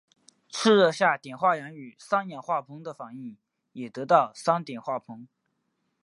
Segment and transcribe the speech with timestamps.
[0.49, 3.37] 赤热下碘化氢与三氯化硼反应
[3.71, 5.27] 也得到三碘化硼。